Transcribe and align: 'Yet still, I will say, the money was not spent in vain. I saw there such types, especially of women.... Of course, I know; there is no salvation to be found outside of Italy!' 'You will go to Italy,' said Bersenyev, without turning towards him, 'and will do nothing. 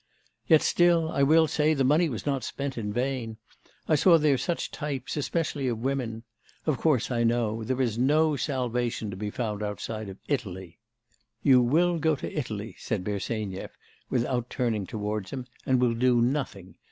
'Yet 0.47 0.63
still, 0.63 1.11
I 1.11 1.21
will 1.21 1.45
say, 1.45 1.75
the 1.75 1.83
money 1.83 2.09
was 2.09 2.25
not 2.25 2.43
spent 2.43 2.75
in 2.75 2.91
vain. 2.91 3.37
I 3.87 3.93
saw 3.93 4.17
there 4.17 4.35
such 4.35 4.71
types, 4.71 5.15
especially 5.15 5.67
of 5.67 5.77
women.... 5.77 6.23
Of 6.65 6.79
course, 6.79 7.11
I 7.11 7.23
know; 7.23 7.63
there 7.63 7.79
is 7.79 7.99
no 7.99 8.35
salvation 8.35 9.11
to 9.11 9.15
be 9.15 9.29
found 9.29 9.61
outside 9.61 10.09
of 10.09 10.17
Italy!' 10.27 10.79
'You 11.43 11.61
will 11.61 11.99
go 11.99 12.15
to 12.15 12.33
Italy,' 12.35 12.73
said 12.79 13.03
Bersenyev, 13.03 13.77
without 14.09 14.49
turning 14.49 14.87
towards 14.87 15.29
him, 15.29 15.45
'and 15.67 15.79
will 15.79 15.93
do 15.93 16.19
nothing. 16.19 16.77